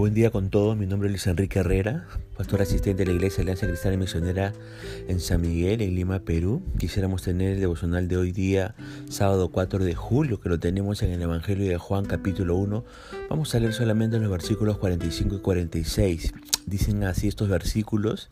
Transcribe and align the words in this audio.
buen 0.00 0.14
día 0.14 0.30
con 0.30 0.50
todos. 0.50 0.76
Mi 0.76 0.86
nombre 0.86 1.08
es 1.08 1.12
Luis 1.12 1.26
Enrique 1.28 1.60
Herrera, 1.60 2.06
pastor 2.36 2.62
asistente 2.62 3.04
de 3.04 3.06
la 3.06 3.12
Iglesia 3.12 3.42
Alianza 3.42 3.66
Cristiana 3.66 3.96
Misionera 3.96 4.52
en 5.06 5.20
San 5.20 5.40
Miguel, 5.40 5.82
en 5.82 5.94
Lima, 5.94 6.18
Perú. 6.18 6.62
Quisiéramos 6.78 7.22
tener 7.22 7.52
el 7.52 7.60
devocional 7.60 8.08
de 8.08 8.16
hoy 8.16 8.32
día, 8.32 8.74
sábado 9.08 9.50
4 9.50 9.84
de 9.84 9.94
julio, 9.94 10.40
que 10.40 10.48
lo 10.48 10.58
tenemos 10.58 11.02
en 11.02 11.12
el 11.12 11.22
Evangelio 11.22 11.68
de 11.68 11.78
Juan 11.78 12.06
capítulo 12.06 12.56
1. 12.56 12.84
Vamos 13.30 13.54
a 13.54 13.60
leer 13.60 13.72
solamente 13.72 14.18
los 14.18 14.30
versículos 14.30 14.78
45 14.78 15.36
y 15.36 15.38
46. 15.38 16.34
Dicen 16.66 17.04
así 17.04 17.28
estos 17.28 17.48
versículos. 17.48 18.28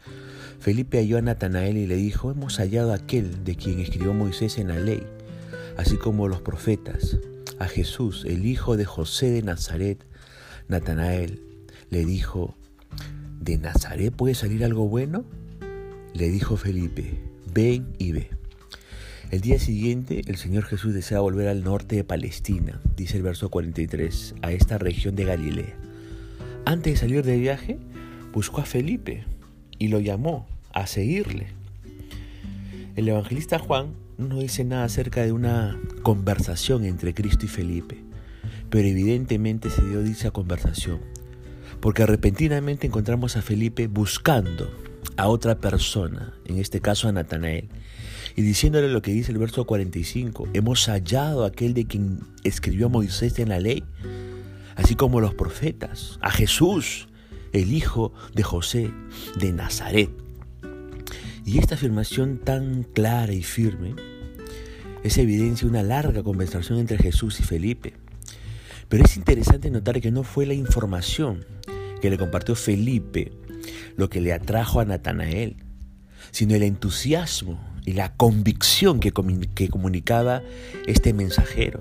Felipe 0.58 0.98
halló 0.98 1.18
a 1.18 1.22
Natanael 1.22 1.76
y 1.76 1.86
le 1.86 1.96
dijo, 1.96 2.32
hemos 2.32 2.56
hallado 2.58 2.92
a 2.92 2.96
aquel 2.96 3.44
de 3.44 3.54
quien 3.54 3.78
escribió 3.78 4.12
Moisés 4.14 4.58
en 4.58 4.68
la 4.68 4.78
ley, 4.78 5.06
así 5.76 5.96
como 5.96 6.26
los 6.26 6.40
profetas, 6.40 7.18
a 7.60 7.68
Jesús, 7.68 8.24
el 8.26 8.46
hijo 8.46 8.76
de 8.76 8.84
José 8.84 9.30
de 9.30 9.42
Nazaret 9.42 10.04
Natanael 10.68 11.51
le 11.92 12.06
dijo, 12.06 12.56
¿de 13.38 13.58
Nazaret 13.58 14.14
puede 14.14 14.34
salir 14.34 14.64
algo 14.64 14.88
bueno? 14.88 15.26
Le 16.14 16.30
dijo 16.30 16.56
Felipe, 16.56 17.20
ven 17.52 17.92
y 17.98 18.12
ve. 18.12 18.30
El 19.30 19.42
día 19.42 19.58
siguiente 19.58 20.22
el 20.26 20.36
Señor 20.36 20.64
Jesús 20.64 20.94
desea 20.94 21.20
volver 21.20 21.48
al 21.48 21.62
norte 21.62 21.96
de 21.96 22.02
Palestina, 22.02 22.80
dice 22.96 23.18
el 23.18 23.22
verso 23.22 23.50
43, 23.50 24.36
a 24.40 24.52
esta 24.52 24.78
región 24.78 25.16
de 25.16 25.26
Galilea. 25.26 25.76
Antes 26.64 26.94
de 26.94 26.98
salir 26.98 27.24
de 27.24 27.36
viaje, 27.36 27.76
buscó 28.32 28.62
a 28.62 28.64
Felipe 28.64 29.26
y 29.78 29.88
lo 29.88 30.00
llamó 30.00 30.48
a 30.72 30.86
seguirle. 30.86 31.48
El 32.96 33.06
evangelista 33.06 33.58
Juan 33.58 33.92
no 34.16 34.38
dice 34.38 34.64
nada 34.64 34.84
acerca 34.84 35.24
de 35.24 35.32
una 35.32 35.78
conversación 36.02 36.86
entre 36.86 37.12
Cristo 37.12 37.44
y 37.44 37.48
Felipe 37.48 38.02
pero 38.72 38.88
evidentemente 38.88 39.68
se 39.68 39.86
dio 39.86 40.02
dicha 40.02 40.30
conversación, 40.30 40.98
porque 41.82 42.06
repentinamente 42.06 42.86
encontramos 42.86 43.36
a 43.36 43.42
Felipe 43.42 43.88
buscando 43.88 44.70
a 45.16 45.26
otra 45.26 45.58
persona, 45.58 46.32
en 46.44 46.58
este 46.58 46.80
caso 46.80 47.08
a 47.08 47.12
Natanael, 47.12 47.68
y 48.36 48.42
diciéndole 48.42 48.88
lo 48.88 49.02
que 49.02 49.10
dice 49.10 49.32
el 49.32 49.38
verso 49.38 49.66
45, 49.66 50.48
hemos 50.52 50.86
hallado 50.86 51.44
a 51.44 51.48
aquel 51.48 51.74
de 51.74 51.86
quien 51.86 52.20
escribió 52.44 52.88
Moisés 52.88 53.36
en 53.40 53.48
la 53.48 53.58
ley, 53.58 53.82
así 54.76 54.94
como 54.94 55.20
los 55.20 55.34
profetas, 55.34 56.20
a 56.22 56.30
Jesús, 56.30 57.08
el 57.52 57.72
hijo 57.72 58.12
de 58.32 58.44
José 58.44 58.92
de 59.40 59.52
Nazaret. 59.52 60.10
Y 61.44 61.58
esta 61.58 61.74
afirmación 61.74 62.38
tan 62.38 62.84
clara 62.84 63.32
y 63.32 63.42
firme 63.42 63.96
es 65.02 65.18
evidencia 65.18 65.64
de 65.64 65.70
una 65.70 65.82
larga 65.82 66.22
conversación 66.22 66.78
entre 66.78 66.96
Jesús 66.98 67.40
y 67.40 67.42
Felipe. 67.42 67.94
Pero 68.88 69.04
es 69.04 69.16
interesante 69.16 69.70
notar 69.70 70.00
que 70.00 70.12
no 70.12 70.22
fue 70.22 70.46
la 70.46 70.54
información 70.54 71.44
que 72.02 72.10
le 72.10 72.18
compartió 72.18 72.56
Felipe 72.56 73.32
lo 73.96 74.10
que 74.10 74.20
le 74.20 74.32
atrajo 74.32 74.80
a 74.80 74.84
Natanael, 74.84 75.56
sino 76.32 76.56
el 76.56 76.64
entusiasmo 76.64 77.64
y 77.86 77.92
la 77.92 78.12
convicción 78.16 78.98
que, 78.98 79.12
que 79.54 79.68
comunicaba 79.68 80.42
este 80.86 81.14
mensajero. 81.14 81.80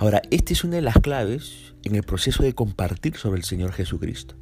Ahora, 0.00 0.20
esta 0.32 0.52
es 0.52 0.64
una 0.64 0.76
de 0.76 0.82
las 0.82 0.98
claves 0.98 1.74
en 1.84 1.94
el 1.94 2.02
proceso 2.02 2.42
de 2.42 2.54
compartir 2.54 3.16
sobre 3.16 3.38
el 3.38 3.44
Señor 3.44 3.72
Jesucristo. 3.72 4.34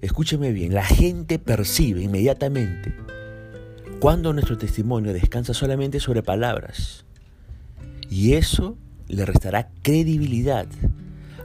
Escúcheme 0.00 0.52
bien, 0.52 0.72
la 0.72 0.84
gente 0.84 1.38
percibe 1.38 2.02
inmediatamente 2.02 2.94
cuando 4.00 4.32
nuestro 4.32 4.56
testimonio 4.56 5.12
descansa 5.12 5.52
solamente 5.52 6.00
sobre 6.00 6.22
palabras. 6.22 7.04
Y 8.08 8.34
eso 8.34 8.78
le 9.08 9.26
restará 9.26 9.68
credibilidad 9.82 10.66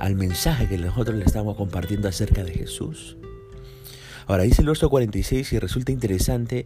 al 0.01 0.15
mensaje 0.15 0.67
que 0.67 0.79
nosotros 0.79 1.15
le 1.15 1.25
estamos 1.25 1.55
compartiendo 1.55 2.07
acerca 2.07 2.43
de 2.43 2.51
Jesús. 2.51 3.17
Ahora 4.25 4.43
dice 4.43 4.63
el 4.63 4.67
verso 4.67 4.89
46 4.89 5.53
y 5.53 5.59
resulta 5.59 5.91
interesante 5.91 6.65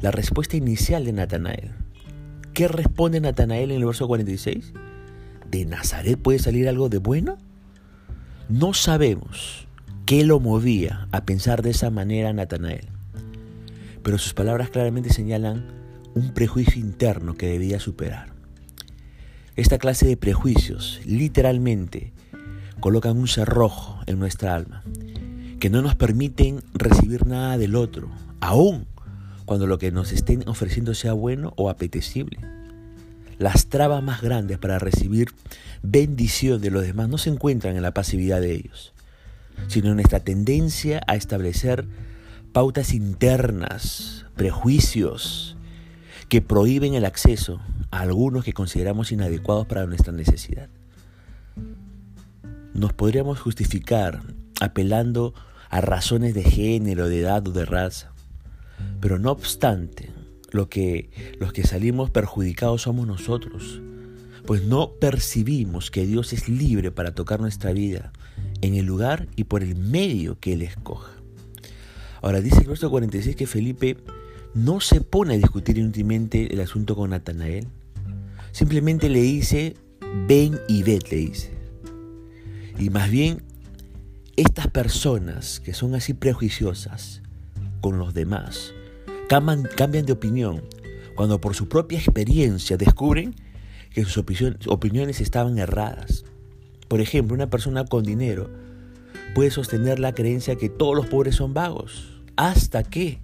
la 0.00 0.12
respuesta 0.12 0.56
inicial 0.56 1.04
de 1.04 1.12
Natanael. 1.12 1.72
¿Qué 2.54 2.68
responde 2.68 3.20
Natanael 3.20 3.72
en 3.72 3.78
el 3.78 3.86
verso 3.86 4.06
46? 4.06 4.72
¿De 5.50 5.64
Nazaret 5.64 6.16
puede 6.16 6.38
salir 6.38 6.68
algo 6.68 6.88
de 6.88 6.98
bueno? 6.98 7.38
No 8.48 8.72
sabemos 8.72 9.66
qué 10.04 10.24
lo 10.24 10.38
movía 10.38 11.08
a 11.10 11.24
pensar 11.24 11.62
de 11.62 11.70
esa 11.70 11.90
manera 11.90 12.32
Natanael, 12.32 12.86
pero 14.04 14.16
sus 14.16 14.32
palabras 14.32 14.70
claramente 14.70 15.12
señalan 15.12 15.66
un 16.14 16.32
prejuicio 16.32 16.80
interno 16.80 17.36
que 17.36 17.48
debía 17.48 17.80
superar. 17.80 18.28
Esta 19.56 19.78
clase 19.78 20.06
de 20.06 20.16
prejuicios 20.16 21.00
literalmente 21.04 22.12
colocan 22.80 23.16
un 23.16 23.28
cerrojo 23.28 24.00
en 24.06 24.18
nuestra 24.18 24.54
alma, 24.54 24.82
que 25.60 25.70
no 25.70 25.82
nos 25.82 25.94
permiten 25.94 26.62
recibir 26.74 27.26
nada 27.26 27.58
del 27.58 27.76
otro, 27.76 28.10
aun 28.40 28.86
cuando 29.44 29.66
lo 29.66 29.78
que 29.78 29.92
nos 29.92 30.12
estén 30.12 30.46
ofreciendo 30.48 30.94
sea 30.94 31.12
bueno 31.12 31.52
o 31.56 31.70
apetecible. 31.70 32.38
Las 33.38 33.66
trabas 33.66 34.02
más 34.02 34.22
grandes 34.22 34.58
para 34.58 34.78
recibir 34.78 35.28
bendición 35.82 36.60
de 36.60 36.70
los 36.70 36.82
demás 36.82 37.08
no 37.08 37.18
se 37.18 37.30
encuentran 37.30 37.76
en 37.76 37.82
la 37.82 37.92
pasividad 37.92 38.40
de 38.40 38.52
ellos, 38.52 38.92
sino 39.68 39.90
en 39.90 39.96
nuestra 39.96 40.20
tendencia 40.20 41.00
a 41.06 41.16
establecer 41.16 41.86
pautas 42.52 42.92
internas, 42.94 44.26
prejuicios 44.34 45.56
que 46.28 46.42
prohíben 46.42 46.94
el 46.94 47.04
acceso 47.04 47.60
algunos 47.90 48.44
que 48.44 48.52
consideramos 48.52 49.12
inadecuados 49.12 49.66
para 49.66 49.86
nuestra 49.86 50.12
necesidad. 50.12 50.68
Nos 52.76 52.92
podríamos 52.92 53.40
justificar 53.40 54.20
apelando 54.60 55.32
a 55.70 55.80
razones 55.80 56.34
de 56.34 56.42
género, 56.42 57.08
de 57.08 57.20
edad 57.20 57.48
o 57.48 57.50
de 57.50 57.64
raza, 57.64 58.12
pero 59.00 59.18
no 59.18 59.30
obstante, 59.30 60.10
lo 60.50 60.68
que, 60.68 61.08
los 61.40 61.54
que 61.54 61.62
salimos 61.62 62.10
perjudicados 62.10 62.82
somos 62.82 63.06
nosotros, 63.06 63.80
pues 64.44 64.62
no 64.62 64.92
percibimos 65.00 65.90
que 65.90 66.04
Dios 66.04 66.34
es 66.34 66.50
libre 66.50 66.90
para 66.90 67.14
tocar 67.14 67.40
nuestra 67.40 67.72
vida 67.72 68.12
en 68.60 68.74
el 68.74 68.84
lugar 68.84 69.26
y 69.36 69.44
por 69.44 69.62
el 69.62 69.74
medio 69.74 70.38
que 70.38 70.52
Él 70.52 70.60
escoja. 70.60 71.12
Ahora 72.20 72.42
dice 72.42 72.60
el 72.60 72.68
verso 72.68 72.90
46 72.90 73.36
que 73.36 73.46
Felipe 73.46 73.96
no 74.52 74.80
se 74.80 75.00
pone 75.00 75.32
a 75.32 75.38
discutir 75.38 75.78
inútilmente 75.78 76.52
el 76.52 76.60
asunto 76.60 76.94
con 76.94 77.08
Natanael. 77.08 77.68
Simplemente 78.52 79.08
le 79.08 79.22
dice, 79.22 79.76
ven 80.28 80.58
y 80.68 80.82
ve, 80.82 80.98
le 81.10 81.16
dice. 81.16 81.55
Y 82.78 82.90
más 82.90 83.10
bien, 83.10 83.42
estas 84.36 84.68
personas 84.68 85.60
que 85.60 85.72
son 85.72 85.94
así 85.94 86.12
prejuiciosas 86.12 87.22
con 87.80 87.98
los 87.98 88.12
demás, 88.12 88.72
cambian, 89.28 89.62
de 90.06 90.12
opinión 90.12 90.62
cuando 91.14 91.40
por 91.40 91.54
su 91.54 91.68
propia 91.68 91.98
experiencia 91.98 92.76
descubren 92.76 93.34
que 93.94 94.04
sus 94.04 94.18
opiniones 94.66 95.20
estaban 95.20 95.58
erradas. 95.58 96.24
Por 96.88 97.00
ejemplo, 97.00 97.34
una 97.34 97.48
persona 97.48 97.86
con 97.86 98.04
dinero 98.04 98.50
puede 99.34 99.50
sostener 99.50 99.98
la 99.98 100.14
creencia 100.14 100.56
que 100.56 100.68
todos 100.68 100.94
los 100.94 101.06
pobres 101.06 101.36
son 101.36 101.54
vagos, 101.54 102.20
hasta 102.36 102.84
que 102.84 103.20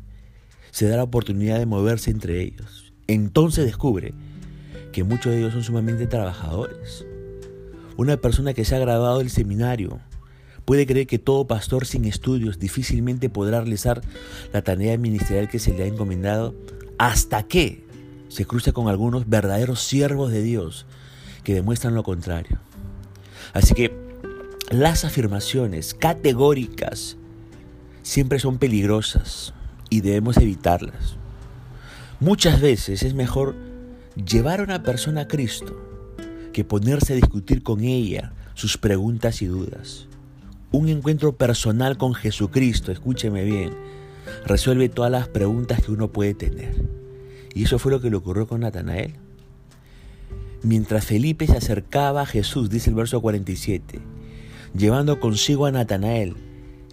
se 0.70 0.88
da 0.88 0.96
la 0.96 1.02
oportunidad 1.02 1.58
de 1.58 1.66
moverse 1.66 2.10
entre 2.10 2.40
ellos. 2.40 2.92
Entonces 3.06 3.66
descubre 3.66 4.14
que 4.92 5.04
muchos 5.04 5.32
de 5.32 5.40
ellos 5.40 5.52
son 5.52 5.62
sumamente 5.62 6.06
trabajadores. 6.06 7.04
Una 7.97 8.16
persona 8.16 8.54
que 8.54 8.64
se 8.64 8.75
ha 8.75 8.78
graduado 8.78 9.19
del 9.19 9.30
seminario 9.30 10.00
puede 10.64 10.86
creer 10.86 11.06
que 11.06 11.19
todo 11.19 11.47
pastor 11.47 11.86
sin 11.86 12.04
estudios 12.04 12.58
difícilmente 12.58 13.28
podrá 13.28 13.60
realizar 13.60 14.00
la 14.53 14.62
tarea 14.62 14.97
ministerial 14.97 15.48
que 15.48 15.58
se 15.58 15.72
le 15.72 15.84
ha 15.84 15.86
encomendado 15.86 16.54
hasta 16.98 17.42
que 17.42 17.84
se 18.28 18.47
cruce 18.47 18.72
con 18.72 18.88
algunos 18.88 19.28
verdaderos 19.28 19.81
siervos 19.82 20.32
de 20.32 20.43
Dios 20.43 20.87
que 21.44 21.55
demuestran 21.55 21.94
lo 21.94 22.02
contrario. 22.02 22.58
Así 23.52 23.75
que 23.75 23.93
las 24.70 25.05
afirmaciones 25.05 25.93
categóricas 25.93 27.19
siempre 28.02 28.38
son 28.38 28.58
peligrosas 28.58 29.52
y 29.90 30.00
debemos 30.00 30.38
evitarlas. 30.38 31.16
Muchas 32.20 32.61
veces 32.61 33.02
es 33.02 33.14
mejor 33.14 33.55
llevar 34.14 34.61
a 34.61 34.64
una 34.64 34.82
persona 34.82 35.22
a 35.22 35.28
Cristo 35.28 35.91
que 36.52 36.64
ponerse 36.64 37.12
a 37.12 37.16
discutir 37.16 37.62
con 37.62 37.82
ella 37.82 38.32
sus 38.54 38.78
preguntas 38.78 39.43
y 39.43 39.46
dudas. 39.46 40.06
Un 40.70 40.88
encuentro 40.88 41.37
personal 41.37 41.99
con 41.99 42.14
Jesucristo, 42.14 42.93
escúcheme 42.93 43.44
bien, 43.44 43.75
resuelve 44.46 44.88
todas 44.88 45.10
las 45.10 45.28
preguntas 45.28 45.82
que 45.82 45.93
uno 45.93 46.12
puede 46.12 46.34
tener. 46.34 46.75
Y 47.54 47.64
eso 47.64 47.78
fue 47.78 47.93
lo 47.93 48.00
que 48.00 48.10
le 48.10 48.16
ocurrió 48.16 48.46
con 48.46 48.60
Natanael. 48.60 49.14
Mientras 50.62 51.04
Felipe 51.04 51.46
se 51.46 51.56
acercaba 51.56 52.22
a 52.22 52.26
Jesús, 52.26 52.70
dice 52.70 52.90
el 52.90 52.96
verso 52.96 53.20
47, 53.20 53.99
llevando 54.76 55.19
consigo 55.20 55.66
a 55.66 55.72
Natanael, 55.72 56.37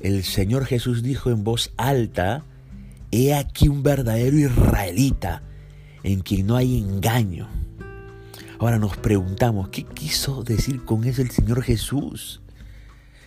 el 0.01 0.23
Señor 0.23 0.65
Jesús 0.65 1.03
dijo 1.03 1.29
en 1.29 1.43
voz 1.43 1.71
alta, 1.77 2.45
He 3.11 3.33
aquí 3.33 3.67
un 3.67 3.83
verdadero 3.83 4.37
israelita 4.37 5.43
en 6.03 6.21
quien 6.21 6.47
no 6.47 6.55
hay 6.55 6.77
engaño. 6.77 7.47
Ahora 8.59 8.77
nos 8.77 8.97
preguntamos, 8.97 9.69
¿qué 9.69 9.83
quiso 9.83 10.43
decir 10.43 10.83
con 10.83 11.05
eso 11.05 11.21
el 11.21 11.31
Señor 11.31 11.63
Jesús? 11.63 12.41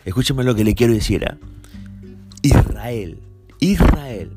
Escúcheme 0.05 0.45
lo 0.45 0.55
que 0.55 0.63
le 0.65 0.75
quiero 0.75 0.93
decir. 0.93 1.25
¿ah? 1.25 1.39
Israel, 2.43 3.19
Israel 3.59 4.37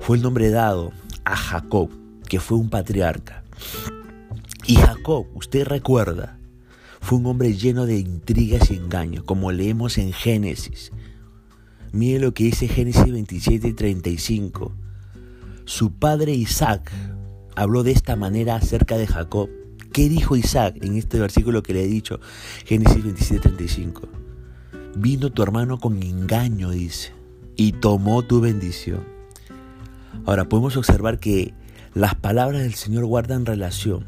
fue 0.00 0.18
el 0.18 0.22
nombre 0.22 0.50
dado 0.50 0.92
a 1.24 1.34
Jacob, 1.34 1.88
que 2.28 2.40
fue 2.40 2.58
un 2.58 2.68
patriarca. 2.68 3.42
Y 4.66 4.76
Jacob, 4.76 5.26
usted 5.34 5.64
recuerda, 5.64 6.38
fue 7.00 7.18
un 7.18 7.26
hombre 7.26 7.54
lleno 7.54 7.86
de 7.86 7.98
intrigas 7.98 8.70
y 8.70 8.74
engaños, 8.74 9.24
como 9.24 9.50
leemos 9.50 9.96
en 9.96 10.12
Génesis. 10.12 10.92
Mire 11.92 12.20
lo 12.20 12.34
que 12.34 12.44
dice 12.44 12.68
Génesis 12.68 13.10
27, 13.10 13.72
35. 13.72 14.72
Su 15.64 15.92
padre 15.92 16.32
Isaac 16.32 16.92
habló 17.56 17.82
de 17.82 17.92
esta 17.92 18.14
manera 18.16 18.56
acerca 18.56 18.98
de 18.98 19.06
Jacob. 19.06 19.48
¿Qué 19.92 20.08
dijo 20.08 20.36
Isaac 20.36 20.76
en 20.80 20.96
este 20.96 21.20
versículo 21.20 21.62
que 21.62 21.74
le 21.74 21.84
he 21.84 21.86
dicho? 21.86 22.18
Génesis 22.64 23.04
27, 23.04 23.40
35. 23.40 24.08
Vino 24.96 25.30
tu 25.30 25.42
hermano 25.42 25.78
con 25.78 26.02
engaño, 26.02 26.70
dice, 26.70 27.12
y 27.56 27.72
tomó 27.72 28.22
tu 28.22 28.40
bendición. 28.40 29.04
Ahora 30.24 30.48
podemos 30.48 30.78
observar 30.78 31.18
que 31.18 31.52
las 31.92 32.14
palabras 32.14 32.62
del 32.62 32.72
Señor 32.72 33.04
guardan 33.04 33.44
relación 33.44 34.06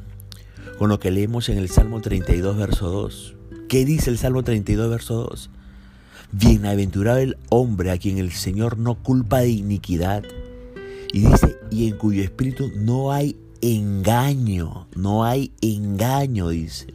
con 0.79 0.89
lo 0.89 0.99
que 0.99 1.11
leemos 1.11 1.51
en 1.51 1.59
el 1.59 1.69
Salmo 1.69 2.01
32, 2.01 2.57
verso 2.57 2.89
2. 2.89 3.35
¿Qué 3.69 3.85
dice 3.85 4.09
el 4.09 4.17
Salmo 4.17 4.43
32, 4.43 4.89
verso 4.89 5.27
2? 5.29 5.51
Bienaventurado 6.33 7.19
el 7.19 7.37
hombre 7.51 7.91
a 7.91 7.99
quien 7.99 8.17
el 8.17 8.33
Señor 8.33 8.79
no 8.79 8.95
culpa 9.03 9.41
de 9.41 9.51
iniquidad. 9.51 10.25
Y 11.13 11.21
dice, 11.27 11.59
y 11.71 11.89
en 11.89 11.99
cuyo 11.99 12.23
espíritu 12.23 12.73
no 12.75 13.13
hay 13.13 13.37
engaño, 13.65 14.87
no 14.95 15.25
hay 15.25 15.53
engaño, 15.63 16.49
dice. 16.49 16.93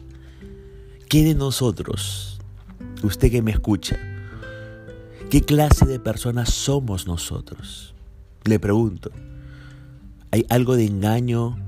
¿Qué 1.08 1.24
de 1.24 1.34
nosotros? 1.34 2.38
Usted 3.02 3.30
que 3.32 3.42
me 3.42 3.50
escucha, 3.50 3.98
¿qué 5.30 5.42
clase 5.42 5.84
de 5.86 5.98
personas 5.98 6.50
somos 6.50 7.08
nosotros? 7.08 7.94
Le 8.44 8.60
pregunto, 8.60 9.10
¿hay 10.30 10.46
algo 10.48 10.76
de 10.76 10.86
engaño 10.86 11.58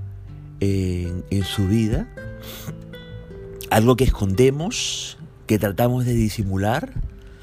en, 0.61 1.25
en 1.31 1.45
su 1.45 1.67
vida? 1.67 2.09
¿Algo 3.71 3.97
que 3.97 4.05
escondemos, 4.05 5.19
que 5.49 5.59
tratamos 5.59 6.05
de 6.05 6.15
disimular, 6.15 6.93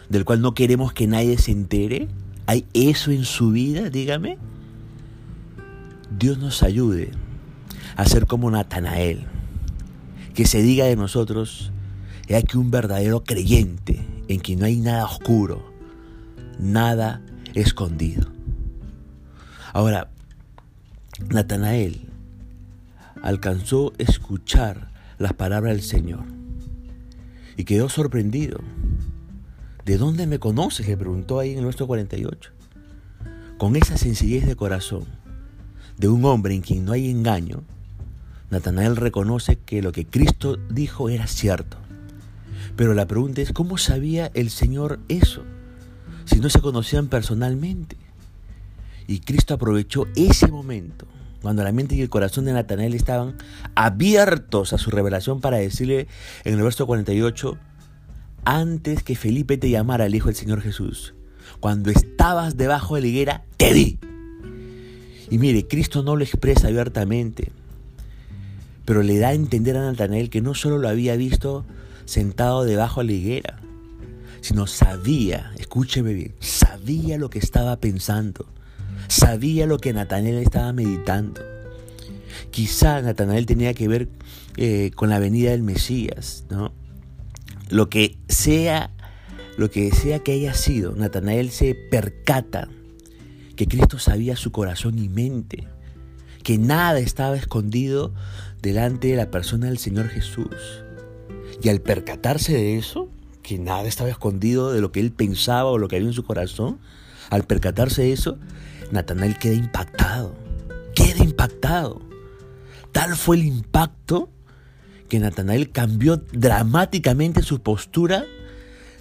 del 0.07 0.23
cual 0.23 0.39
no 0.41 0.53
queremos 0.53 0.93
que 0.93 1.07
nadie 1.07 1.37
se 1.37 1.51
entere? 1.51 2.07
¿Hay 2.45 2.65
eso 2.73 3.11
en 3.11 3.25
su 3.25 3.51
vida? 3.51 3.89
Dígame. 3.89 4.37
Dios 6.17 6.37
nos 6.37 6.63
ayude 6.63 7.11
a 7.95 8.05
ser 8.05 8.25
como 8.25 8.51
Natanael, 8.51 9.25
que 10.33 10.45
se 10.45 10.61
diga 10.61 10.85
de 10.85 10.95
nosotros, 10.95 11.71
he 12.27 12.35
aquí 12.35 12.57
un 12.57 12.71
verdadero 12.71 13.23
creyente 13.23 14.05
en 14.27 14.39
que 14.39 14.55
no 14.55 14.65
hay 14.65 14.77
nada 14.77 15.05
oscuro, 15.05 15.73
nada 16.59 17.21
escondido. 17.53 18.27
Ahora, 19.73 20.09
Natanael 21.29 22.09
alcanzó 23.21 23.93
a 23.99 24.03
escuchar 24.03 24.89
las 25.17 25.33
palabras 25.33 25.73
del 25.73 25.83
Señor 25.83 26.23
y 27.57 27.65
quedó 27.65 27.89
sorprendido. 27.89 28.59
¿De 29.85 29.97
dónde 29.97 30.27
me 30.27 30.39
conoces? 30.39 30.87
le 30.87 30.95
preguntó 30.95 31.39
ahí 31.39 31.57
en 31.57 31.65
verso 31.65 31.87
48. 31.87 32.51
Con 33.57 33.75
esa 33.75 33.97
sencillez 33.97 34.45
de 34.45 34.55
corazón 34.55 35.05
de 35.97 36.07
un 36.07 36.23
hombre 36.23 36.53
en 36.55 36.61
quien 36.61 36.85
no 36.85 36.93
hay 36.93 37.09
engaño, 37.09 37.63
Natanael 38.49 38.95
reconoce 38.95 39.57
que 39.57 39.81
lo 39.81 39.91
que 39.91 40.05
Cristo 40.05 40.57
dijo 40.69 41.09
era 41.09 41.27
cierto. 41.27 41.77
Pero 42.75 42.93
la 42.93 43.07
pregunta 43.07 43.41
es, 43.41 43.51
¿cómo 43.51 43.77
sabía 43.77 44.31
el 44.33 44.49
Señor 44.49 44.99
eso? 45.07 45.43
Si 46.25 46.39
no 46.39 46.49
se 46.49 46.61
conocían 46.61 47.07
personalmente. 47.07 47.97
Y 49.07 49.19
Cristo 49.19 49.53
aprovechó 49.53 50.07
ese 50.15 50.47
momento, 50.47 51.05
cuando 51.41 51.63
la 51.63 51.71
mente 51.71 51.95
y 51.95 52.01
el 52.01 52.09
corazón 52.09 52.45
de 52.45 52.53
Natanael 52.53 52.93
estaban 52.93 53.35
abiertos 53.75 54.73
a 54.73 54.77
su 54.77 54.91
revelación 54.91 55.41
para 55.41 55.57
decirle 55.57 56.07
en 56.43 56.53
el 56.55 56.61
verso 56.61 56.85
48, 56.85 57.57
antes 58.45 59.03
que 59.03 59.15
Felipe 59.15 59.57
te 59.57 59.69
llamara, 59.69 60.05
el 60.05 60.15
Hijo 60.15 60.27
del 60.27 60.35
Señor 60.35 60.61
Jesús, 60.61 61.13
cuando 61.59 61.91
estabas 61.91 62.57
debajo 62.57 62.95
de 62.95 63.01
la 63.01 63.07
higuera, 63.07 63.43
te 63.57 63.73
vi. 63.73 63.99
Y 65.29 65.37
mire, 65.37 65.67
Cristo 65.67 66.03
no 66.03 66.15
lo 66.15 66.23
expresa 66.23 66.67
abiertamente, 66.67 67.51
pero 68.89 69.03
le 69.03 69.19
da 69.19 69.27
a 69.27 69.33
entender 69.33 69.77
a 69.77 69.83
Natanael 69.83 70.31
que 70.31 70.41
no 70.41 70.55
solo 70.55 70.79
lo 70.79 70.89
había 70.89 71.15
visto 71.15 71.63
sentado 72.05 72.65
debajo 72.65 73.01
de 73.01 73.05
la 73.05 73.11
higuera, 73.13 73.59
sino 74.41 74.65
sabía, 74.65 75.51
escúcheme 75.59 76.11
bien, 76.11 76.33
sabía 76.39 77.19
lo 77.19 77.29
que 77.29 77.37
estaba 77.37 77.75
pensando, 77.75 78.47
sabía 79.07 79.67
lo 79.67 79.77
que 79.77 79.93
Natanael 79.93 80.39
estaba 80.39 80.73
meditando. 80.73 81.39
Quizá 82.49 82.99
Natanael 83.03 83.45
tenía 83.45 83.75
que 83.75 83.87
ver 83.87 84.09
eh, 84.57 84.89
con 84.95 85.09
la 85.11 85.19
venida 85.19 85.51
del 85.51 85.61
Mesías, 85.61 86.45
¿no? 86.49 86.73
Lo 87.69 87.89
que 87.89 88.17
sea, 88.27 88.89
lo 89.55 89.69
que 89.69 89.91
sea 89.91 90.17
que 90.23 90.31
haya 90.31 90.55
sido, 90.55 90.95
Natanael 90.95 91.51
se 91.51 91.75
percata 91.75 92.69
que 93.55 93.67
Cristo 93.67 93.99
sabía 93.99 94.35
su 94.35 94.51
corazón 94.51 94.97
y 94.97 95.09
mente, 95.09 95.67
que 96.43 96.57
nada 96.57 96.99
estaba 96.99 97.35
escondido 97.35 98.13
delante 98.61 99.09
de 99.09 99.15
la 99.15 99.31
persona 99.31 99.67
del 99.67 99.77
Señor 99.77 100.09
Jesús. 100.09 100.83
Y 101.61 101.69
al 101.69 101.81
percatarse 101.81 102.53
de 102.53 102.77
eso, 102.77 103.09
que 103.41 103.57
nada 103.57 103.87
estaba 103.87 104.09
escondido 104.09 104.71
de 104.71 104.81
lo 104.81 104.91
que 104.91 104.99
él 104.99 105.11
pensaba 105.11 105.69
o 105.69 105.77
lo 105.77 105.87
que 105.87 105.97
había 105.97 106.07
en 106.07 106.13
su 106.13 106.23
corazón, 106.23 106.79
al 107.29 107.43
percatarse 107.43 108.03
de 108.03 108.13
eso, 108.13 108.37
Natanael 108.91 109.37
queda 109.37 109.53
impactado, 109.53 110.35
queda 110.95 111.23
impactado. 111.23 112.01
Tal 112.91 113.15
fue 113.15 113.37
el 113.37 113.45
impacto 113.45 114.29
que 115.07 115.19
Natanael 115.19 115.71
cambió 115.71 116.17
dramáticamente 116.31 117.41
su 117.41 117.61
postura, 117.61 118.25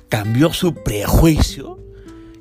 cambió 0.08 0.52
su 0.52 0.74
prejuicio 0.74 1.78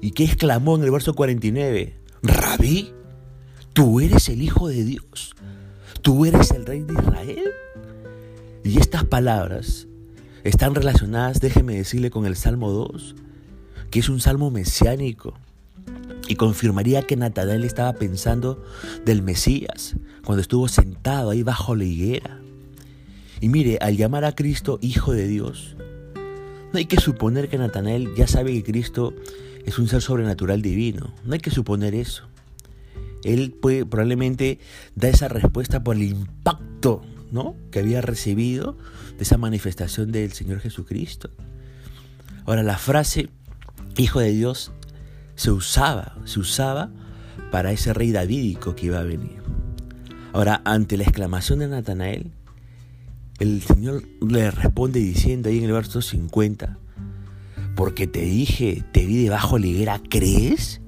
y 0.02 0.12
que 0.12 0.24
exclamó 0.24 0.76
en 0.78 0.84
el 0.84 0.92
verso 0.92 1.14
49, 1.14 1.96
Rabí, 2.24 2.94
tú 3.78 4.00
eres 4.00 4.28
el 4.28 4.42
Hijo 4.42 4.70
de 4.70 4.84
Dios, 4.84 5.36
tú 6.02 6.26
eres 6.26 6.50
el 6.50 6.66
rey 6.66 6.82
de 6.82 6.94
Israel. 6.94 7.52
Y 8.64 8.80
estas 8.80 9.04
palabras 9.04 9.86
están 10.44 10.74
relacionadas, 10.74 11.40
déjeme 11.42 11.76
decirle, 11.76 12.10
con 12.10 12.26
el 12.26 12.36
Salmo 12.36 12.72
2, 12.72 13.16
que 13.92 14.00
es 14.00 14.10
un 14.10 14.20
salmo 14.20 14.50
mesiánico. 14.50 15.36
Y 16.28 16.38
confirmaría 16.38 17.04
que 17.04 17.18
Natanael 17.18 17.64
estaba 17.66 17.94
pensando 17.94 18.66
del 19.06 19.22
Mesías 19.22 19.96
cuando 20.26 20.42
estuvo 20.42 20.68
sentado 20.70 21.30
ahí 21.30 21.44
bajo 21.44 21.76
la 21.76 21.84
higuera. 21.84 22.42
Y 23.42 23.50
mire, 23.50 23.78
al 23.80 23.96
llamar 23.96 24.26
a 24.26 24.34
Cristo 24.34 24.80
Hijo 24.82 25.14
de 25.14 25.28
Dios, 25.28 25.76
no 26.74 26.80
hay 26.80 26.86
que 26.86 27.00
suponer 27.00 27.48
que 27.48 27.60
Natanael 27.60 28.16
ya 28.16 28.26
sabe 28.26 28.54
que 28.54 28.64
Cristo 28.64 29.14
es 29.68 29.78
un 29.78 29.88
ser 29.88 30.02
sobrenatural 30.02 30.64
divino. 30.64 31.14
No 31.24 31.34
hay 31.34 31.40
que 31.40 31.52
suponer 31.52 31.94
eso. 31.94 32.24
Él 33.24 33.52
puede, 33.52 33.86
probablemente 33.86 34.60
da 34.96 35.08
esa 35.10 35.28
respuesta 35.28 35.84
por 35.84 35.96
el 35.96 36.04
impacto 36.04 37.04
¿no? 37.32 37.56
que 37.72 37.80
había 37.80 38.02
recibido 38.02 38.78
de 39.18 39.24
esa 39.24 39.38
manifestación 39.38 40.12
del 40.12 40.32
Señor 40.34 40.60
Jesucristo. 40.60 41.30
Ahora, 42.46 42.64
la 42.64 42.78
frase 42.78 43.30
Hijo 43.98 44.20
de 44.20 44.32
Dios 44.32 44.72
se 45.36 45.52
usaba, 45.52 46.18
se 46.26 46.40
usaba 46.40 46.92
para 47.52 47.72
ese 47.72 47.94
rey 47.94 48.12
davídico 48.12 48.76
que 48.76 48.88
iba 48.88 49.00
a 49.00 49.04
venir. 49.04 49.42
Ahora, 50.34 50.62
ante 50.66 50.98
la 50.98 51.04
exclamación 51.04 51.60
de 51.60 51.68
Natanael, 51.68 52.32
el 53.40 53.62
Señor 53.64 54.04
le 54.22 54.52
responde 54.52 55.00
diciendo 55.00 55.50
ahí 55.50 55.58
en 55.58 55.66
el 55.66 55.72
verso 55.72 56.02
50, 56.02 56.78
porque 57.76 58.06
te 58.06 58.22
dije, 58.22 58.84
te 58.92 59.06
vi 59.06 59.24
debajo 59.24 59.56
de 59.56 59.62
la 59.62 59.68
higuera, 59.68 60.02
¿crees? 60.08 60.82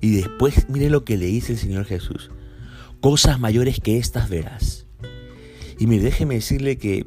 Y 0.00 0.12
después 0.12 0.68
mire 0.68 0.90
lo 0.90 1.04
que 1.04 1.16
le 1.16 1.26
dice 1.26 1.52
el 1.52 1.58
Señor 1.58 1.84
Jesús. 1.84 2.30
Cosas 3.00 3.40
mayores 3.40 3.80
que 3.80 3.98
estas 3.98 4.28
verás. 4.28 4.86
Y 5.78 5.86
mire, 5.86 6.04
déjeme 6.04 6.34
decirle 6.34 6.76
que 6.78 7.06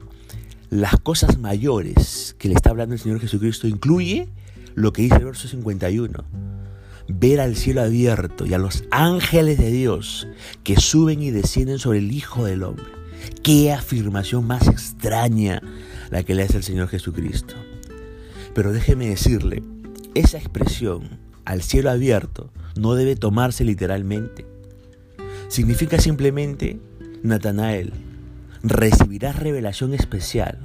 las 0.70 1.00
cosas 1.00 1.38
mayores 1.38 2.36
que 2.40 2.48
le 2.48 2.56
está 2.56 2.72
hablando 2.72 2.96
el 2.96 3.02
Señor 3.02 3.20
Jesucristo 3.20 3.68
incluye 3.68 4.28
lo 4.76 4.92
que 4.94 5.04
dice 5.04 5.18
el 5.18 5.26
verso 5.26 5.48
51. 5.48 6.24
Ver 7.08 7.40
al 7.40 7.56
cielo 7.56 7.82
abierto 7.82 8.46
y 8.46 8.54
a 8.54 8.58
los 8.58 8.86
ángeles 8.90 9.58
de 9.58 9.72
Dios 9.72 10.28
que 10.64 10.78
suben 10.78 11.22
y 11.22 11.32
descienden 11.32 11.80
sobre 11.80 12.00
el 12.00 12.12
Hijo 12.12 12.46
del 12.46 12.64
Hombre. 12.64 12.86
Qué 13.44 13.72
afirmación 13.72 14.48
más 14.48 14.68
extraña 14.68 15.62
la 16.10 16.24
que 16.24 16.34
le 16.34 16.44
hace 16.44 16.58
el 16.58 16.64
Señor 16.64 16.88
Jesucristo. 16.88 17.56
Pero 18.56 18.72
déjeme 18.72 19.10
decirle, 19.10 19.64
esa 20.16 20.38
expresión 20.38 21.23
al 21.46 21.62
cielo 21.62 21.92
abierto 21.92 22.52
no 22.76 22.96
debe 22.96 23.16
tomarse 23.16 23.64
literalmente. 23.64 24.46
Significa 25.48 26.00
simplemente, 26.00 26.80
Natanael, 27.22 27.94
recibirás 28.64 29.38
revelación 29.38 29.94
especial. 29.94 30.58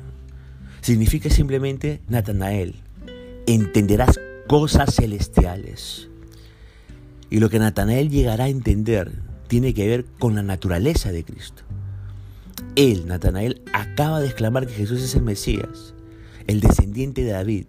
Significa 0.81 1.29
simplemente, 1.31 2.01
Natanael, 2.09 2.77
entenderás 3.47 4.19
cosas 4.47 4.95
celestiales. 4.95 6.09
Y 7.31 7.41
lo 7.41 7.51
que 7.51 7.59
Natanael 7.59 8.09
llegará 8.11 8.45
a 8.45 8.49
entender 8.49 9.13
tiene 9.49 9.75
que 9.75 9.87
ver 9.87 10.05
con 10.19 10.35
la 10.35 10.43
naturaleza 10.43 11.13
de 11.13 11.25
Cristo. 11.25 11.63
Él, 12.77 13.07
Natanael, 13.07 13.63
acaba 13.73 14.21
de 14.21 14.27
exclamar 14.27 14.67
que 14.67 14.75
Jesús 14.75 15.03
es 15.03 15.15
el 15.15 15.23
Mesías, 15.23 15.95
el 16.47 16.61
descendiente 16.61 17.25
de 17.25 17.33
David, 17.33 17.67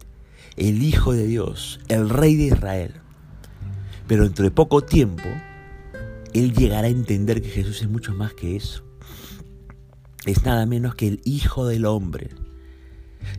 el 0.60 0.84
Hijo 0.84 1.13
de 1.13 1.25
Dios, 1.25 1.80
el 1.88 2.10
Rey 2.10 2.36
de 2.36 2.44
Israel. 2.44 2.94
Pero 4.08 4.24
dentro 4.24 4.44
de 4.44 4.51
poco 4.51 4.82
tiempo, 4.82 5.24
él 6.34 6.54
llegará 6.54 6.88
a 6.88 6.92
entender 6.92 7.42
que 7.42 7.50
Jesús 7.50 7.82
es 7.82 7.89
mucho 7.89 8.13
más 8.13 8.34
que 8.34 8.56
eso. 8.56 8.84
Es 10.25 10.44
nada 10.44 10.66
menos 10.66 10.96
que 10.96 11.08
el 11.08 11.22
Hijo 11.24 11.66
del 11.66 11.86
Hombre. 11.86 12.30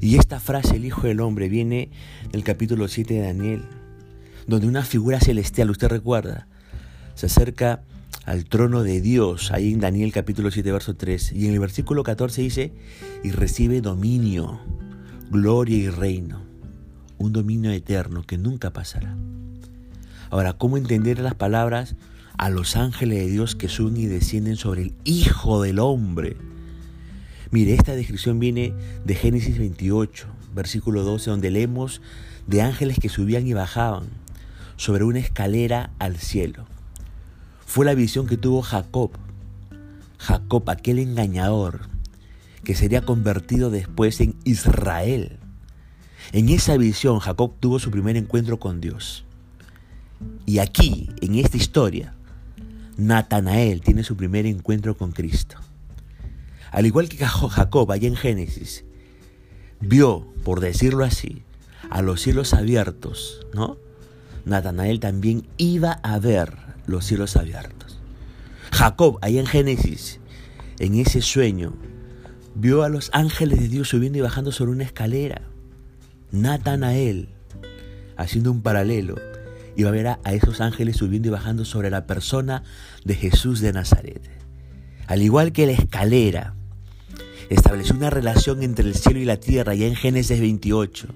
Y 0.00 0.16
esta 0.16 0.40
frase, 0.40 0.76
el 0.76 0.84
Hijo 0.86 1.06
del 1.06 1.20
Hombre, 1.20 1.48
viene 1.48 1.90
del 2.32 2.42
capítulo 2.42 2.88
7 2.88 3.14
de 3.14 3.20
Daniel, 3.20 3.64
donde 4.46 4.66
una 4.66 4.82
figura 4.82 5.20
celestial, 5.20 5.70
usted 5.70 5.88
recuerda, 5.88 6.48
se 7.14 7.26
acerca 7.26 7.82
al 8.24 8.46
trono 8.46 8.82
de 8.82 9.00
Dios, 9.00 9.50
ahí 9.52 9.72
en 9.72 9.80
Daniel 9.80 10.12
capítulo 10.12 10.50
7, 10.50 10.72
verso 10.72 10.96
3. 10.96 11.32
Y 11.32 11.46
en 11.46 11.52
el 11.52 11.60
versículo 11.60 12.02
14 12.02 12.42
dice, 12.42 12.72
y 13.22 13.30
recibe 13.30 13.82
dominio, 13.82 14.60
gloria 15.30 15.76
y 15.76 15.90
reino, 15.90 16.49
un 17.20 17.34
dominio 17.34 17.70
eterno 17.70 18.24
que 18.26 18.38
nunca 18.38 18.72
pasará. 18.72 19.14
Ahora, 20.30 20.54
¿cómo 20.54 20.78
entender 20.78 21.18
las 21.18 21.34
palabras 21.34 21.94
a 22.38 22.48
los 22.48 22.76
ángeles 22.76 23.18
de 23.18 23.30
Dios 23.30 23.54
que 23.54 23.68
suben 23.68 23.98
y 23.98 24.06
descienden 24.06 24.56
sobre 24.56 24.82
el 24.82 24.94
Hijo 25.04 25.60
del 25.62 25.80
Hombre? 25.80 26.36
Mire, 27.50 27.74
esta 27.74 27.94
descripción 27.94 28.38
viene 28.38 28.72
de 29.04 29.14
Génesis 29.14 29.58
28, 29.58 30.28
versículo 30.54 31.02
12, 31.02 31.30
donde 31.30 31.50
leemos 31.50 32.00
de 32.46 32.62
ángeles 32.62 32.98
que 32.98 33.08
subían 33.08 33.46
y 33.46 33.52
bajaban 33.52 34.04
sobre 34.76 35.04
una 35.04 35.18
escalera 35.18 35.90
al 35.98 36.16
cielo. 36.16 36.64
Fue 37.66 37.84
la 37.84 37.94
visión 37.94 38.26
que 38.26 38.38
tuvo 38.38 38.62
Jacob. 38.62 39.10
Jacob, 40.16 40.70
aquel 40.70 40.98
engañador, 41.00 41.80
que 42.64 42.74
sería 42.74 43.02
convertido 43.02 43.70
después 43.70 44.20
en 44.20 44.36
Israel. 44.44 45.39
En 46.32 46.48
esa 46.48 46.76
visión 46.76 47.18
Jacob 47.18 47.52
tuvo 47.60 47.78
su 47.78 47.90
primer 47.90 48.16
encuentro 48.16 48.58
con 48.58 48.80
Dios. 48.80 49.24
Y 50.46 50.58
aquí, 50.58 51.08
en 51.20 51.36
esta 51.36 51.56
historia, 51.56 52.14
Natanael 52.96 53.80
tiene 53.80 54.04
su 54.04 54.16
primer 54.16 54.46
encuentro 54.46 54.96
con 54.96 55.12
Cristo. 55.12 55.56
Al 56.70 56.86
igual 56.86 57.08
que 57.08 57.24
Jacob 57.24 57.90
allá 57.90 58.06
en 58.06 58.16
Génesis, 58.16 58.84
vio, 59.80 60.26
por 60.44 60.60
decirlo 60.60 61.04
así, 61.04 61.42
a 61.90 62.02
los 62.02 62.20
cielos 62.20 62.54
abiertos, 62.54 63.46
¿no? 63.54 63.76
Natanael 64.44 65.00
también 65.00 65.48
iba 65.56 65.92
a 65.92 66.18
ver 66.18 66.54
los 66.86 67.04
cielos 67.04 67.36
abiertos. 67.36 67.98
Jacob, 68.70 69.18
ahí 69.22 69.38
en 69.38 69.46
Génesis, 69.46 70.20
en 70.78 70.94
ese 70.94 71.22
sueño, 71.22 71.74
vio 72.54 72.82
a 72.82 72.88
los 72.88 73.10
ángeles 73.12 73.60
de 73.60 73.68
Dios 73.68 73.88
subiendo 73.88 74.18
y 74.18 74.22
bajando 74.22 74.52
sobre 74.52 74.72
una 74.72 74.84
escalera. 74.84 75.42
Natanael, 76.32 77.28
haciendo 78.16 78.52
un 78.52 78.62
paralelo, 78.62 79.16
iba 79.76 79.88
a 79.88 79.92
ver 79.92 80.06
a, 80.06 80.20
esos 80.26 80.60
ángeles 80.60 80.96
subiendo 80.96 81.28
y 81.28 81.30
bajando 81.32 81.64
sobre 81.64 81.90
la 81.90 82.06
persona 82.06 82.62
de 83.04 83.14
Jesús 83.14 83.60
de 83.60 83.72
Nazaret. 83.72 84.22
Al 85.06 85.22
igual 85.22 85.52
que 85.52 85.66
la 85.66 85.72
escalera 85.72 86.54
estableció 87.48 87.96
una 87.96 88.10
relación 88.10 88.62
entre 88.62 88.86
el 88.86 88.94
cielo 88.94 89.18
y 89.18 89.24
la 89.24 89.38
tierra, 89.38 89.74
ya 89.74 89.86
en 89.86 89.96
Génesis 89.96 90.40
28. 90.40 91.08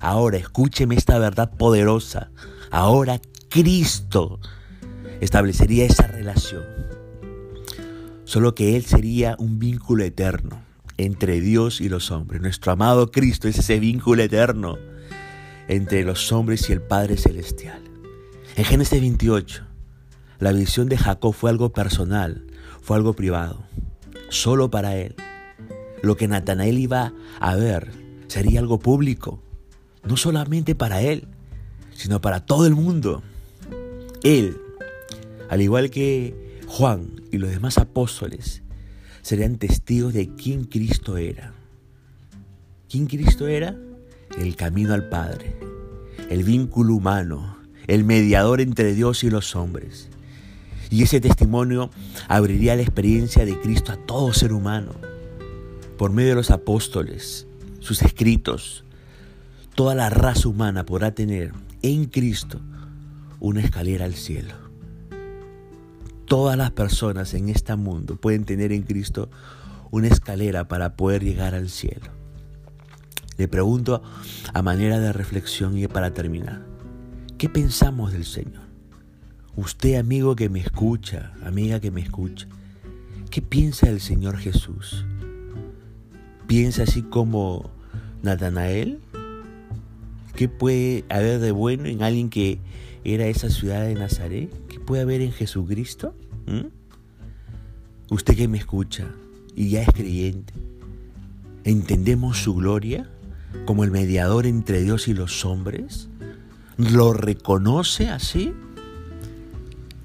Ahora 0.00 0.38
escúcheme 0.38 0.96
esta 0.96 1.18
verdad 1.18 1.52
poderosa. 1.56 2.30
Ahora 2.70 3.20
Cristo 3.48 4.40
establecería 5.20 5.84
esa 5.84 6.08
relación. 6.08 6.64
Solo 8.24 8.54
que 8.54 8.76
Él 8.76 8.84
sería 8.84 9.36
un 9.38 9.60
vínculo 9.60 10.02
eterno 10.02 10.71
entre 10.96 11.40
Dios 11.40 11.80
y 11.80 11.88
los 11.88 12.10
hombres. 12.10 12.40
Nuestro 12.40 12.72
amado 12.72 13.10
Cristo 13.10 13.48
es 13.48 13.58
ese 13.58 13.78
vínculo 13.78 14.22
eterno 14.22 14.78
entre 15.68 16.04
los 16.04 16.32
hombres 16.32 16.68
y 16.68 16.72
el 16.72 16.82
Padre 16.82 17.16
Celestial. 17.16 17.82
En 18.56 18.64
Génesis 18.64 19.00
28, 19.00 19.64
la 20.38 20.52
visión 20.52 20.88
de 20.88 20.98
Jacob 20.98 21.32
fue 21.32 21.50
algo 21.50 21.72
personal, 21.72 22.46
fue 22.82 22.96
algo 22.96 23.14
privado, 23.14 23.64
solo 24.28 24.70
para 24.70 24.96
él. 24.96 25.14
Lo 26.02 26.16
que 26.16 26.28
Natanael 26.28 26.78
iba 26.78 27.12
a 27.40 27.56
ver 27.56 27.90
sería 28.26 28.60
algo 28.60 28.78
público, 28.78 29.42
no 30.04 30.16
solamente 30.16 30.74
para 30.74 31.00
él, 31.00 31.28
sino 31.94 32.20
para 32.20 32.44
todo 32.44 32.66
el 32.66 32.74
mundo. 32.74 33.22
Él 34.22 34.58
al 35.52 35.60
igual 35.60 35.90
que 35.90 36.34
Juan 36.66 37.20
y 37.30 37.36
los 37.36 37.50
demás 37.50 37.76
apóstoles, 37.76 38.62
serían 39.22 39.56
testigos 39.56 40.12
de 40.12 40.28
quién 40.34 40.64
Cristo 40.64 41.16
era. 41.16 41.54
¿Quién 42.90 43.06
Cristo 43.06 43.46
era? 43.46 43.76
El 44.38 44.56
camino 44.56 44.92
al 44.92 45.08
Padre, 45.08 45.56
el 46.28 46.44
vínculo 46.44 46.94
humano, 46.94 47.56
el 47.86 48.04
mediador 48.04 48.60
entre 48.60 48.94
Dios 48.94 49.24
y 49.24 49.30
los 49.30 49.56
hombres. 49.56 50.08
Y 50.90 51.02
ese 51.02 51.20
testimonio 51.20 51.90
abriría 52.28 52.76
la 52.76 52.82
experiencia 52.82 53.46
de 53.46 53.58
Cristo 53.58 53.92
a 53.92 53.96
todo 53.96 54.34
ser 54.34 54.52
humano. 54.52 54.92
Por 55.96 56.12
medio 56.12 56.30
de 56.30 56.34
los 56.36 56.50
apóstoles, 56.50 57.46
sus 57.80 58.02
escritos, 58.02 58.84
toda 59.74 59.94
la 59.94 60.10
raza 60.10 60.48
humana 60.48 60.84
podrá 60.84 61.14
tener 61.14 61.52
en 61.82 62.06
Cristo 62.06 62.60
una 63.40 63.60
escalera 63.60 64.04
al 64.04 64.14
cielo. 64.14 64.61
Todas 66.32 66.56
las 66.56 66.70
personas 66.70 67.34
en 67.34 67.50
este 67.50 67.76
mundo 67.76 68.16
pueden 68.16 68.46
tener 68.46 68.72
en 68.72 68.84
Cristo 68.84 69.28
una 69.90 70.08
escalera 70.08 70.66
para 70.66 70.96
poder 70.96 71.22
llegar 71.22 71.54
al 71.54 71.68
cielo. 71.68 72.06
Le 73.36 73.48
pregunto 73.48 74.02
a 74.54 74.62
manera 74.62 74.98
de 74.98 75.12
reflexión 75.12 75.76
y 75.76 75.86
para 75.88 76.14
terminar, 76.14 76.64
¿qué 77.36 77.50
pensamos 77.50 78.14
del 78.14 78.24
Señor? 78.24 78.62
Usted, 79.56 79.96
amigo 79.96 80.34
que 80.34 80.48
me 80.48 80.60
escucha, 80.60 81.34
amiga 81.44 81.80
que 81.80 81.90
me 81.90 82.00
escucha, 82.00 82.48
¿qué 83.30 83.42
piensa 83.42 83.88
del 83.88 84.00
Señor 84.00 84.38
Jesús? 84.38 85.04
¿Piensa 86.46 86.84
así 86.84 87.02
como 87.02 87.70
Natanael? 88.22 89.00
¿Qué 90.34 90.48
puede 90.48 91.04
haber 91.10 91.40
de 91.40 91.52
bueno 91.52 91.84
en 91.84 92.02
alguien 92.02 92.30
que 92.30 92.58
era 93.04 93.26
esa 93.26 93.50
ciudad 93.50 93.84
de 93.84 93.96
Nazaret? 93.96 94.50
¿Qué 94.68 94.80
puede 94.80 95.02
haber 95.02 95.20
en 95.20 95.32
Jesucristo? 95.32 96.14
¿Mm? 96.46 96.66
Usted 98.10 98.36
que 98.36 98.48
me 98.48 98.58
escucha 98.58 99.08
y 99.54 99.70
ya 99.70 99.82
es 99.82 99.88
creyente, 99.88 100.52
¿entendemos 101.64 102.38
su 102.38 102.54
gloria 102.54 103.08
como 103.64 103.84
el 103.84 103.90
mediador 103.90 104.46
entre 104.46 104.82
Dios 104.82 105.08
y 105.08 105.14
los 105.14 105.44
hombres? 105.44 106.08
¿Lo 106.76 107.12
reconoce 107.12 108.08
así? 108.08 108.52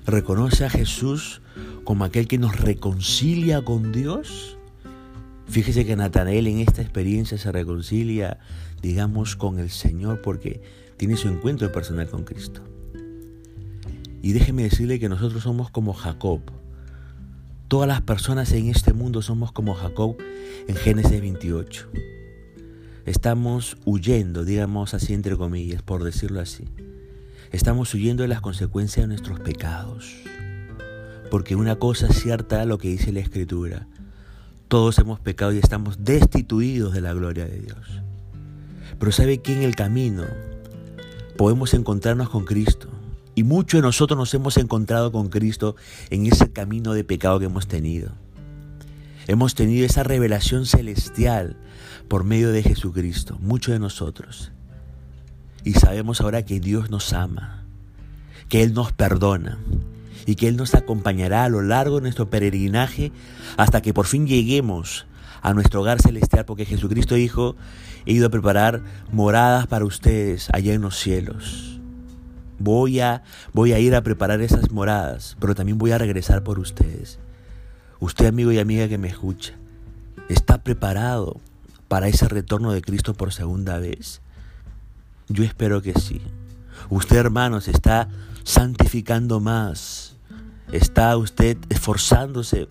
¿Reconoce 0.05 0.65
a 0.65 0.69
Jesús 0.69 1.41
como 1.83 2.05
aquel 2.05 2.27
que 2.27 2.37
nos 2.37 2.59
reconcilia 2.59 3.63
con 3.63 3.91
Dios? 3.91 4.57
Fíjese 5.47 5.85
que 5.85 5.95
Natanael 5.95 6.47
en 6.47 6.59
esta 6.59 6.81
experiencia 6.81 7.37
se 7.37 7.51
reconcilia, 7.51 8.39
digamos, 8.81 9.35
con 9.35 9.59
el 9.59 9.69
Señor 9.69 10.21
porque 10.21 10.61
tiene 10.97 11.15
su 11.15 11.29
encuentro 11.29 11.71
personal 11.71 12.09
con 12.09 12.23
Cristo. 12.23 12.61
Y 14.27 14.33
déjeme 14.33 14.63
decirle 14.63 14.99
que 14.99 15.07
nosotros 15.07 15.43
somos 15.43 15.71
como 15.71 15.93
Jacob. 15.93 16.41
Todas 17.69 17.87
las 17.87 18.01
personas 18.01 18.51
en 18.51 18.67
este 18.67 18.91
mundo 18.91 19.21
somos 19.21 19.53
como 19.53 19.73
Jacob 19.73 20.17
en 20.67 20.75
Génesis 20.75 21.21
28. 21.21 21.87
Estamos 23.05 23.77
huyendo, 23.85 24.43
digamos 24.43 24.93
así 24.93 25.13
entre 25.13 25.37
comillas, 25.37 25.81
por 25.81 26.03
decirlo 26.03 26.41
así. 26.41 26.65
Estamos 27.53 27.93
huyendo 27.93 28.23
de 28.23 28.27
las 28.27 28.41
consecuencias 28.41 29.05
de 29.05 29.07
nuestros 29.07 29.39
pecados. 29.39 30.13
Porque 31.31 31.55
una 31.55 31.77
cosa 31.77 32.07
es 32.07 32.21
cierta 32.21 32.65
lo 32.65 32.79
que 32.79 32.89
dice 32.89 33.13
la 33.13 33.21
Escritura. 33.21 33.87
Todos 34.67 34.99
hemos 34.99 35.21
pecado 35.21 35.53
y 35.53 35.59
estamos 35.59 36.03
destituidos 36.03 36.93
de 36.93 36.99
la 36.99 37.13
gloria 37.13 37.45
de 37.45 37.61
Dios. 37.61 38.01
Pero 38.99 39.11
¿sabe 39.13 39.37
que 39.37 39.53
en 39.53 39.63
el 39.63 39.77
camino 39.77 40.25
podemos 41.37 41.73
encontrarnos 41.73 42.27
con 42.27 42.43
Cristo? 42.43 42.89
Y 43.37 43.43
muchos 43.43 43.77
de 43.77 43.83
nosotros 43.83 44.17
nos 44.17 44.33
hemos 44.33 44.57
encontrado 44.57 45.11
con 45.11 45.29
Cristo 45.29 45.75
en 46.09 46.25
ese 46.25 46.51
camino 46.51 46.93
de 46.93 47.03
pecado 47.03 47.37
que 47.37 47.45
hemos 47.45 47.67
tenido. 47.67 48.09
Hemos 49.27 49.53
tenido 49.53 49.85
esa 49.85 50.01
revelación 50.01 50.65
celestial 50.65 51.55
por 52.07 52.23
medio 52.23 52.51
de 52.51 52.63
Jesucristo, 52.63 53.37
muchos 53.39 53.73
de 53.73 53.79
nosotros. 53.79 54.51
Y 55.63 55.73
sabemos 55.73 56.19
ahora 56.19 56.45
que 56.45 56.59
Dios 56.59 56.89
nos 56.89 57.13
ama, 57.13 57.63
que 58.49 58.63
Él 58.63 58.73
nos 58.73 58.91
perdona 58.91 59.59
y 60.25 60.33
que 60.33 60.47
Él 60.47 60.57
nos 60.57 60.73
acompañará 60.73 61.43
a 61.43 61.49
lo 61.49 61.61
largo 61.61 61.97
de 61.97 62.01
nuestro 62.01 62.31
peregrinaje 62.31 63.11
hasta 63.55 63.83
que 63.83 63.93
por 63.93 64.07
fin 64.07 64.25
lleguemos 64.25 65.05
a 65.43 65.53
nuestro 65.53 65.81
hogar 65.81 66.01
celestial, 66.01 66.45
porque 66.45 66.65
Jesucristo 66.65 67.13
dijo, 67.13 67.55
he 68.07 68.13
ido 68.13 68.25
a 68.25 68.31
preparar 68.31 68.81
moradas 69.11 69.67
para 69.67 69.85
ustedes 69.85 70.49
allá 70.53 70.73
en 70.73 70.81
los 70.81 70.97
cielos. 70.97 71.76
Voy 72.59 72.99
a, 72.99 73.23
voy 73.53 73.73
a 73.73 73.79
ir 73.79 73.95
a 73.95 74.01
preparar 74.01 74.41
esas 74.41 74.71
moradas, 74.71 75.37
pero 75.39 75.55
también 75.55 75.77
voy 75.77 75.91
a 75.91 75.97
regresar 75.97 76.43
por 76.43 76.59
ustedes. 76.59 77.19
Usted, 77.99 78.27
amigo 78.27 78.51
y 78.51 78.59
amiga 78.59 78.87
que 78.87 78.97
me 78.97 79.07
escucha, 79.07 79.53
¿está 80.29 80.63
preparado 80.63 81.39
para 81.87 82.07
ese 82.07 82.27
retorno 82.27 82.71
de 82.71 82.81
Cristo 82.81 83.13
por 83.13 83.33
segunda 83.33 83.79
vez? 83.79 84.21
Yo 85.29 85.43
espero 85.43 85.81
que 85.81 85.93
sí. 85.93 86.21
Usted, 86.89 87.17
hermanos, 87.17 87.67
está 87.67 88.07
santificando 88.43 89.39
más. 89.39 90.15
Está 90.71 91.15
usted 91.17 91.57
esforzándose 91.69 92.67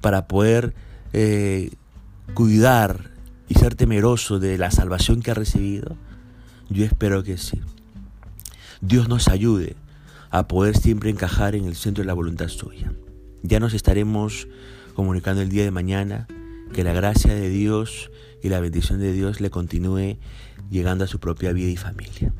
para 0.00 0.26
poder 0.28 0.74
eh, 1.12 1.70
cuidar 2.34 3.10
y 3.48 3.54
ser 3.54 3.74
temeroso 3.74 4.38
de 4.38 4.58
la 4.58 4.70
salvación 4.70 5.22
que 5.22 5.30
ha 5.30 5.34
recibido. 5.34 5.96
Yo 6.68 6.84
espero 6.84 7.22
que 7.22 7.38
sí. 7.38 7.60
Dios 8.80 9.08
nos 9.08 9.28
ayude 9.28 9.76
a 10.30 10.48
poder 10.48 10.76
siempre 10.76 11.10
encajar 11.10 11.54
en 11.54 11.64
el 11.64 11.76
centro 11.76 12.02
de 12.02 12.06
la 12.06 12.14
voluntad 12.14 12.48
suya. 12.48 12.92
Ya 13.42 13.60
nos 13.60 13.74
estaremos 13.74 14.48
comunicando 14.94 15.42
el 15.42 15.48
día 15.48 15.64
de 15.64 15.70
mañana. 15.70 16.26
Que 16.72 16.82
la 16.82 16.92
gracia 16.92 17.32
de 17.32 17.48
Dios 17.48 18.10
y 18.42 18.48
la 18.48 18.58
bendición 18.58 18.98
de 18.98 19.12
Dios 19.12 19.40
le 19.40 19.50
continúe 19.50 20.18
llegando 20.68 21.04
a 21.04 21.06
su 21.06 21.20
propia 21.20 21.52
vida 21.52 21.68
y 21.68 21.76
familia. 21.76 22.32